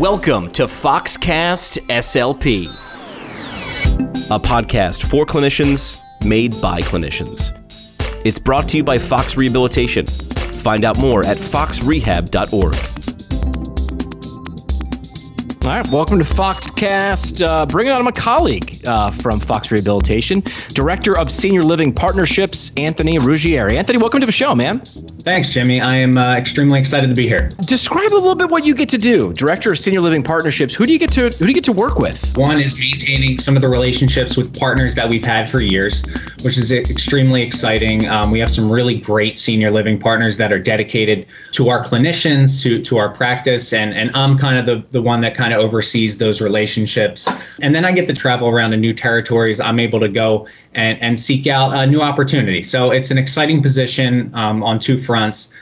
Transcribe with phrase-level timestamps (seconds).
[0.00, 2.68] Welcome to Foxcast SLP,
[4.30, 7.52] a podcast for clinicians made by clinicians.
[8.24, 10.06] It's brought to you by Fox Rehabilitation.
[10.06, 12.74] Find out more at foxrehab.org.
[15.66, 17.44] All right, welcome to Foxcast.
[17.44, 20.42] Uh, bringing on my colleague uh, from Fox Rehabilitation,
[20.74, 23.72] Director of Senior Living Partnerships, Anthony Ruggeri.
[23.72, 24.80] Anthony, welcome to the show, man.
[24.80, 25.80] Thanks, Jimmy.
[25.80, 27.50] I am uh, extremely excited to be here.
[27.66, 29.32] Describe a little bit what you get to do.
[29.34, 30.74] Director of Senior Living Partnerships.
[30.74, 32.36] Who do you get to Who do you get to work with?
[32.36, 36.04] One is maintaining some of the relationships with partners that we've had for years,
[36.42, 38.08] which is extremely exciting.
[38.08, 42.62] Um, we have some really great senior living partners that are dedicated to our clinicians,
[42.62, 45.60] to to our practice, and and I'm kind of the the one that kind of
[45.60, 47.28] oversees those relationships.
[47.60, 49.60] And then I get to travel around to new territories.
[49.60, 52.62] I'm able to go and, and seek out a new opportunity.
[52.62, 55.52] So it's an exciting position um, on two fronts.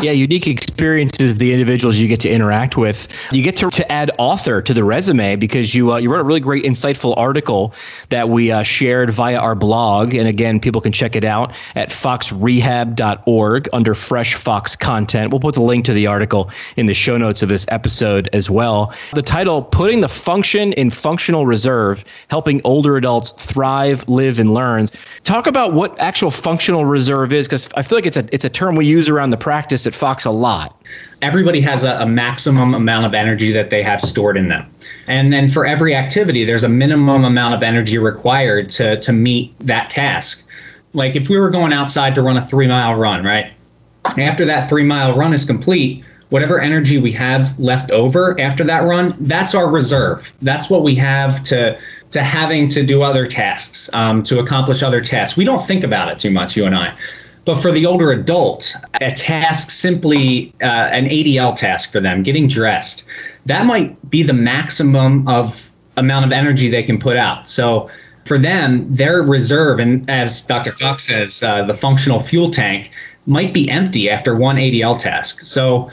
[0.00, 3.08] Yeah, unique experiences, the individuals you get to interact with.
[3.32, 6.24] You get to, to add author to the resume because you uh, you wrote a
[6.24, 7.74] really great, insightful article
[8.10, 10.14] that we uh, shared via our blog.
[10.14, 15.32] And again, people can check it out at foxrehab.org under Fresh Fox content.
[15.32, 18.48] We'll put the link to the article in the show notes of this episode as
[18.48, 18.94] well.
[19.14, 24.86] The title, Putting the Function in Functional Reserve, Helping Older Adults Thrive, Live, and Learn.
[25.24, 28.50] Talk about what actual functional reserve is because I feel like it's a, it's a
[28.50, 30.80] term we use around the practice at Fox a lot.
[31.20, 34.70] Everybody has a, a, maximum amount of energy that they have stored in them.
[35.08, 39.58] And then for every activity, there's a minimum amount of energy required to, to meet
[39.58, 40.46] that task.
[40.92, 43.52] Like if we were going outside to run a three mile run, right?
[44.16, 48.84] After that three mile run is complete, whatever energy we have left over after that
[48.84, 50.32] run, that's our reserve.
[50.42, 51.78] That's what we have to
[52.10, 55.36] to having to do other tasks, um, to accomplish other tasks.
[55.36, 56.96] We don't think about it too much, you and I.
[57.48, 62.46] But for the older adult, a task simply uh, an ADL task for them, getting
[62.46, 63.04] dressed,
[63.46, 67.48] that might be the maximum of amount of energy they can put out.
[67.48, 67.88] So
[68.26, 70.72] for them, their reserve, and as Dr.
[70.72, 72.90] Fox says, uh, the functional fuel tank
[73.24, 75.42] might be empty after one ADL task.
[75.42, 75.90] So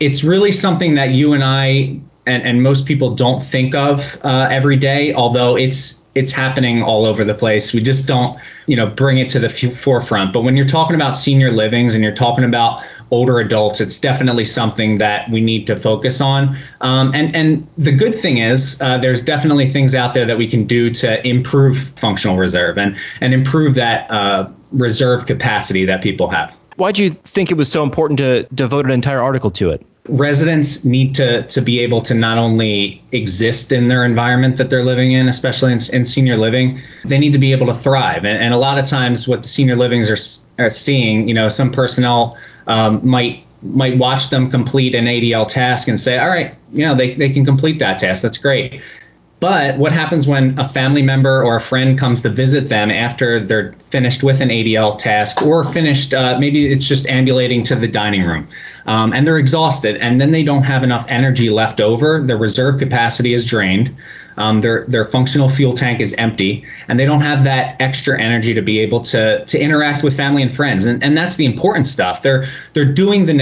[0.00, 4.48] it's really something that you and I and, and most people don't think of uh,
[4.50, 7.72] every day, although it's it's happening all over the place.
[7.72, 10.32] We just don't, you know, bring it to the f- forefront.
[10.32, 12.82] But when you're talking about senior livings and you're talking about
[13.12, 16.56] older adults, it's definitely something that we need to focus on.
[16.80, 20.48] Um, and and the good thing is, uh, there's definitely things out there that we
[20.48, 26.28] can do to improve functional reserve and and improve that uh, reserve capacity that people
[26.28, 26.56] have.
[26.76, 29.84] Why do you think it was so important to devote an entire article to it?
[30.10, 34.84] Residents need to to be able to not only exist in their environment that they're
[34.84, 38.24] living in, especially in, in senior living, they need to be able to thrive.
[38.24, 41.48] And, and a lot of times, what the senior livings are are seeing, you know,
[41.48, 46.54] some personnel um, might might watch them complete an ADL task and say, all right,
[46.72, 48.22] you know, they, they can complete that task.
[48.22, 48.80] That's great.
[49.38, 53.40] But what happens when a family member or a friend comes to visit them after
[53.40, 57.88] they're finished with an ADL task or finished, uh, maybe it's just ambulating to the
[57.88, 58.46] dining room
[58.90, 62.20] um, and they're exhausted and then they don't have enough energy left over?
[62.20, 63.94] Their reserve capacity is drained.
[64.36, 68.54] Um, their their functional fuel tank is empty, and they don't have that extra energy
[68.54, 71.86] to be able to to interact with family and friends, and and that's the important
[71.86, 72.22] stuff.
[72.22, 73.34] They're they're doing the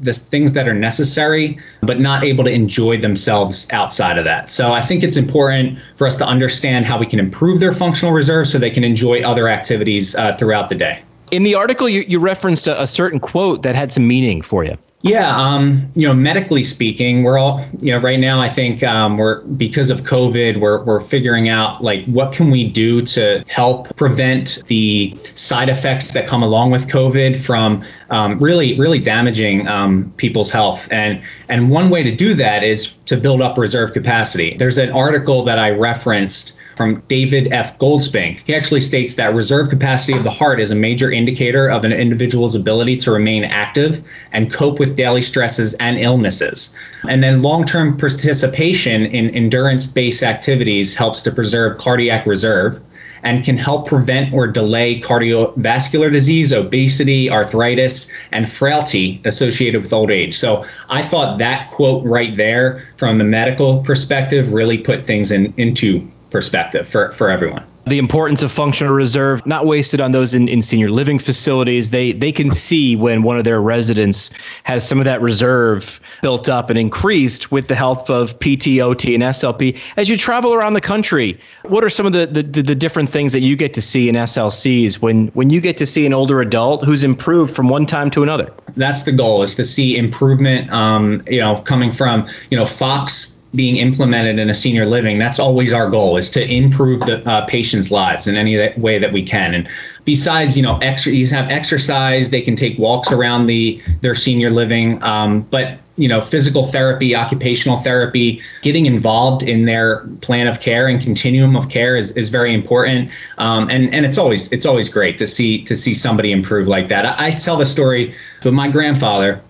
[0.00, 4.50] the things that are necessary, but not able to enjoy themselves outside of that.
[4.50, 8.14] So I think it's important for us to understand how we can improve their functional
[8.14, 11.02] reserve so they can enjoy other activities uh, throughout the day.
[11.30, 14.64] In the article, you, you referenced a, a certain quote that had some meaning for
[14.64, 14.76] you.
[15.02, 19.18] Yeah, um, you know, medically speaking, we're all, you know, right now I think um,
[19.18, 23.94] we're because of COVID, we're we're figuring out like what can we do to help
[23.96, 30.12] prevent the side effects that come along with COVID from um, really really damaging um,
[30.16, 30.90] people's health.
[30.90, 34.56] And and one way to do that is to build up reserve capacity.
[34.56, 37.78] There's an article that I referenced from David F.
[37.78, 38.40] Goldspink.
[38.46, 41.92] He actually states that reserve capacity of the heart is a major indicator of an
[41.92, 46.74] individual's ability to remain active and cope with daily stresses and illnesses.
[47.08, 52.80] And then long term participation in endurance based activities helps to preserve cardiac reserve
[53.22, 60.10] and can help prevent or delay cardiovascular disease, obesity, arthritis, and frailty associated with old
[60.10, 60.36] age.
[60.36, 65.52] So I thought that quote right there, from a medical perspective, really put things in,
[65.56, 67.64] into perspective for, for everyone.
[67.86, 71.90] The importance of functional reserve, not wasted on those in, in senior living facilities.
[71.90, 74.30] They they can see when one of their residents
[74.64, 79.14] has some of that reserve built up and increased with the help of PT, OT,
[79.14, 79.80] and SLP.
[79.96, 83.32] As you travel around the country, what are some of the, the, the different things
[83.32, 86.40] that you get to see in SLCs when, when you get to see an older
[86.40, 88.52] adult who's improved from one time to another?
[88.76, 93.35] That's the goal is to see improvement, um, you know, coming from, you know, Fox
[93.56, 97.44] being implemented in a senior living, that's always our goal is to improve the uh,
[97.46, 99.54] patients' lives in any way that we can.
[99.54, 99.68] And
[100.04, 104.50] besides, you know, extra, you have exercise, they can take walks around the their senior
[104.50, 110.60] living, um, but you know, physical therapy, occupational therapy, getting involved in their plan of
[110.60, 113.10] care and continuum of care is, is very important.
[113.38, 116.88] Um, and and it's always it's always great to see to see somebody improve like
[116.88, 117.06] that.
[117.06, 119.40] I, I tell the story, but my grandfather,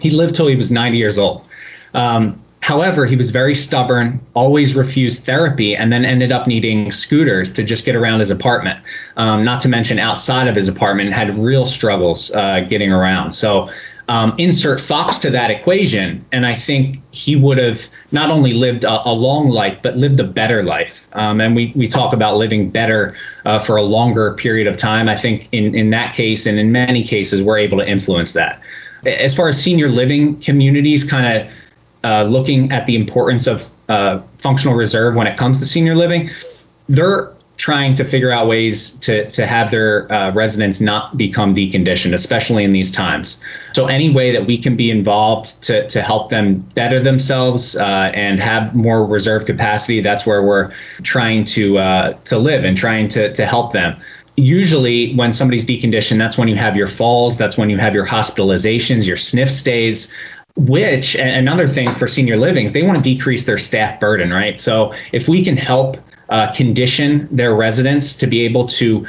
[0.00, 1.46] he lived till he was 90 years old.
[1.94, 7.52] Um, However, he was very stubborn, always refused therapy, and then ended up needing scooters
[7.54, 8.78] to just get around his apartment.
[9.16, 13.32] Um, not to mention outside of his apartment, had real struggles uh, getting around.
[13.32, 13.68] So,
[14.06, 18.84] um, insert Fox to that equation, and I think he would have not only lived
[18.84, 21.08] a, a long life, but lived a better life.
[21.14, 23.16] Um, and we, we talk about living better
[23.46, 25.08] uh, for a longer period of time.
[25.08, 28.60] I think in, in that case, and in many cases, we're able to influence that.
[29.06, 31.50] As far as senior living communities, kind of
[32.04, 36.30] uh, looking at the importance of uh, functional reserve when it comes to senior living,
[36.88, 42.14] they're trying to figure out ways to, to have their uh, residents not become deconditioned,
[42.14, 43.38] especially in these times.
[43.74, 48.10] So, any way that we can be involved to, to help them better themselves uh,
[48.14, 53.08] and have more reserve capacity, that's where we're trying to, uh, to live and trying
[53.08, 53.94] to, to help them
[54.36, 58.06] usually when somebody's deconditioned that's when you have your falls that's when you have your
[58.06, 60.14] hospitalizations your SNF stays
[60.56, 64.58] which another thing for senior livings they want to decrease their staff burden right?
[64.58, 65.96] So if we can help
[66.28, 69.06] uh, condition their residents to be able to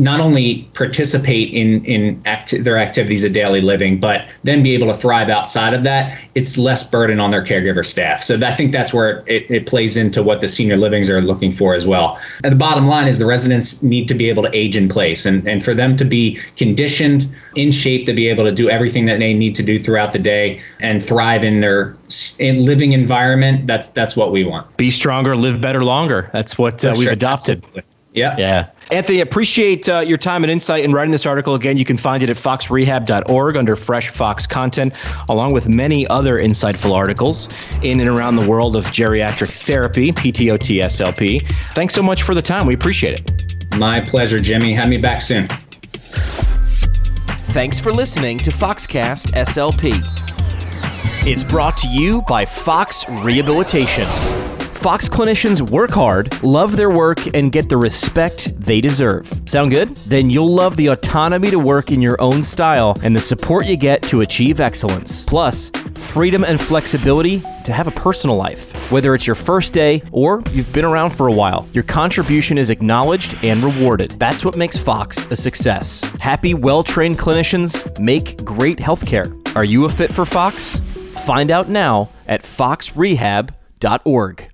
[0.00, 4.86] not only participate in in acti- their activities of daily living, but then be able
[4.86, 8.22] to thrive outside of that, it's less burden on their caregiver staff.
[8.22, 11.52] So I think that's where it, it plays into what the senior livings are looking
[11.52, 12.18] for as well.
[12.42, 15.26] And the bottom line is the residents need to be able to age in place,
[15.26, 19.04] and and for them to be conditioned, in shape, to be able to do everything
[19.04, 21.94] that they need to do throughout the day and thrive in their
[22.38, 23.66] in living environment.
[23.66, 24.74] That's that's what we want.
[24.78, 26.30] Be stronger, live better, longer.
[26.32, 27.12] That's what uh, we've sure.
[27.12, 27.58] adopted.
[27.58, 27.89] Absolutely.
[28.12, 28.34] Yeah.
[28.38, 28.70] Yeah.
[28.90, 31.54] Anthony, appreciate uh, your time and insight in writing this article.
[31.54, 34.96] Again, you can find it at foxrehab.org under Fresh Fox content,
[35.28, 37.48] along with many other insightful articles
[37.82, 41.46] in and around the world of geriatric therapy, PTOT SLP.
[41.74, 42.66] Thanks so much for the time.
[42.66, 43.76] We appreciate it.
[43.76, 44.74] My pleasure, Jimmy.
[44.74, 45.46] Have me back soon.
[47.52, 50.00] Thanks for listening to Foxcast SLP.
[51.26, 54.06] It's brought to you by Fox Rehabilitation.
[54.80, 59.30] Fox clinicians work hard, love their work, and get the respect they deserve.
[59.44, 59.94] Sound good?
[60.08, 63.76] Then you'll love the autonomy to work in your own style and the support you
[63.76, 65.22] get to achieve excellence.
[65.24, 68.72] Plus, freedom and flexibility to have a personal life.
[68.90, 72.70] Whether it's your first day or you've been around for a while, your contribution is
[72.70, 74.12] acknowledged and rewarded.
[74.12, 76.00] That's what makes Fox a success.
[76.20, 79.30] Happy, well trained clinicians make great healthcare.
[79.54, 80.80] Are you a fit for Fox?
[81.26, 84.49] Find out now at foxrehab.org.